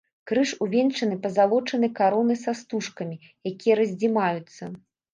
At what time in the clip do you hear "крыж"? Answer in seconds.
0.29-0.53